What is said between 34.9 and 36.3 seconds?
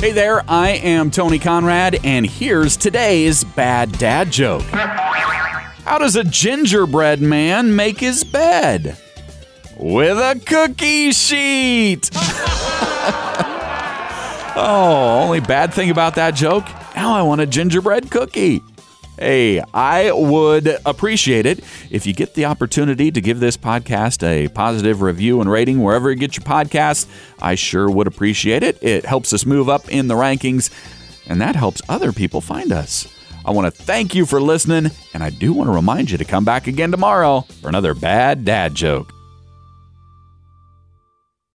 and I do want to remind you to